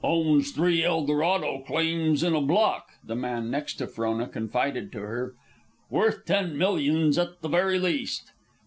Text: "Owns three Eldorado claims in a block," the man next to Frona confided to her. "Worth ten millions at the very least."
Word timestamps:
"Owns 0.03 0.49
three 0.49 0.83
Eldorado 0.83 1.59
claims 1.59 2.23
in 2.23 2.33
a 2.33 2.41
block," 2.41 2.89
the 3.03 3.15
man 3.15 3.51
next 3.51 3.75
to 3.75 3.85
Frona 3.85 4.25
confided 4.27 4.91
to 4.93 5.01
her. 5.01 5.35
"Worth 5.91 6.25
ten 6.25 6.57
millions 6.57 7.19
at 7.19 7.41
the 7.43 7.49
very 7.49 7.77
least." 7.77 8.31